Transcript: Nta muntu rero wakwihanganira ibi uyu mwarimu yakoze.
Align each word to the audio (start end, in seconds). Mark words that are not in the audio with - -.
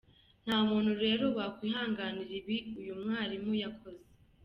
Nta 0.45 0.57
muntu 0.69 0.91
rero 1.03 1.25
wakwihanganira 1.37 2.31
ibi 2.41 2.57
uyu 2.79 2.93
mwarimu 3.01 3.51
yakoze. 3.63 4.05